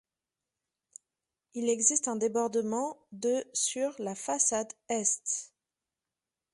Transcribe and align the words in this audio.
Il 1.53 1.69
existe 1.69 2.07
un 2.07 2.15
débordement 2.15 2.97
de 3.11 3.45
sur 3.53 3.93
la 3.99 4.15
façade 4.15 4.73
est. 4.89 5.53